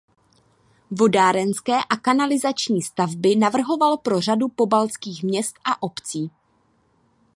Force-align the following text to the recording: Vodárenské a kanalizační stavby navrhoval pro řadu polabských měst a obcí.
Vodárenské 0.91 1.77
a 1.89 1.97
kanalizační 1.97 2.81
stavby 2.81 3.35
navrhoval 3.35 3.97
pro 3.97 4.21
řadu 4.21 4.47
polabských 4.47 5.23
měst 5.23 5.55
a 5.73 5.83
obcí. 5.83 6.31